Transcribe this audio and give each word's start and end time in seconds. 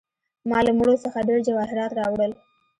ما 0.49 0.59
له 0.65 0.71
مړو 0.77 0.95
څخه 1.03 1.19
ډیر 1.27 1.39
جواهرات 1.47 1.91
راوړل. 1.99 2.31